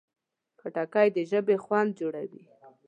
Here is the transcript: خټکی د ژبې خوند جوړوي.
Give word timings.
خټکی 0.59 1.07
د 1.15 1.17
ژبې 1.29 1.55
خوند 1.63 1.89
جوړوي. 1.99 2.43